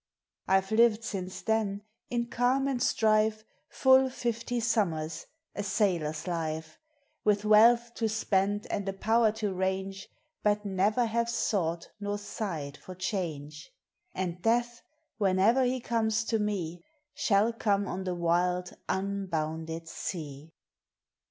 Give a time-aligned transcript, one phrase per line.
[0.47, 6.79] I 've lived since then, in calm and strife, Full fifty summers, a sailor's life,
[7.23, 10.09] With wealth to spend and a power to range,
[10.41, 13.69] But never have sought nor sighed for change;
[14.15, 14.81] And Death,
[15.19, 16.83] whenever he comes to me,
[17.13, 20.49] Shall come on the wild, unbounded sea